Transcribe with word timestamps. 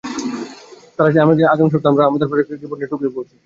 তারা 0.97 1.09
চায় 1.13 1.23
আগামী 1.53 1.69
সপ্তাহে 1.73 1.91
আমরা 1.93 2.03
আমাদের 2.09 2.27
প্রোজেক্ট 2.29 2.49
রিপোর্ট 2.53 2.79
নিয়ে 2.79 2.91
টোকিও 2.91 3.15
পৌছি। 3.15 3.35